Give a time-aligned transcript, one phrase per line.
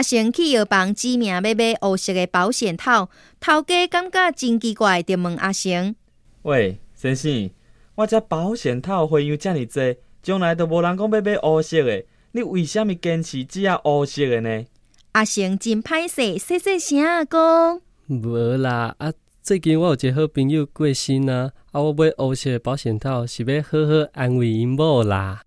[0.00, 5.94] 阿成去药房指名要买黑色的保险套，头家感觉真奇怪，就问阿成：
[6.40, 7.50] 喂，先生，
[7.96, 12.02] 我这保险套费用这么多，将来都无人讲要买黑色的，
[12.32, 14.64] 你为什么坚持只要黑色的呢？
[15.12, 19.12] 阿成真歹势，细细声讲：无啦，啊，
[19.42, 25.42] 最近我有一个好朋友过身啊，啊，我买黑色的保险套是要好好安慰因某啦。